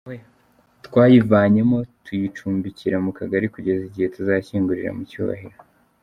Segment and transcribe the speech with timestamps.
[0.85, 5.57] Twayivanyemo tuyicumbikira mu Kagali kugeza igihe tuzashyingurira mu cyubahiro.